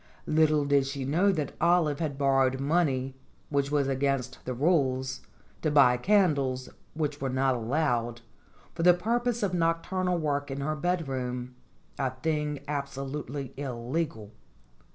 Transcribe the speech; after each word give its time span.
Little 0.25 0.65
did 0.65 0.87
she 0.87 1.05
know 1.05 1.31
that 1.31 1.55
Olive 1.61 1.99
had 1.99 2.17
borrowed 2.17 2.59
money 2.59 3.13
(which 3.51 3.69
was 3.69 3.87
against 3.87 4.43
the 4.45 4.53
rules) 4.55 5.21
to 5.61 5.69
buy 5.69 5.95
candles 5.97 6.69
(which 6.95 7.21
were 7.21 7.29
not 7.29 7.53
allowed) 7.53 8.21
for 8.73 8.81
the 8.81 8.95
purpose 8.95 9.43
of 9.43 9.53
nocturnal 9.53 10.17
work 10.17 10.49
in 10.49 10.61
her 10.61 10.75
bedroom 10.75 11.53
a 11.99 12.09
thing 12.23 12.61
absolutely 12.67 13.53
illegal. 13.57 14.31